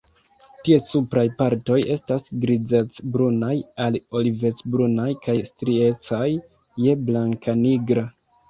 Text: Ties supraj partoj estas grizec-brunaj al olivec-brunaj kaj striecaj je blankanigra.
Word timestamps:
Ties 0.67 0.85
supraj 0.93 1.25
partoj 1.41 1.77
estas 1.95 2.25
grizec-brunaj 2.45 3.53
al 3.85 3.99
olivec-brunaj 4.21 5.09
kaj 5.29 5.39
striecaj 5.53 6.27
je 6.87 7.01
blankanigra. 7.11 8.11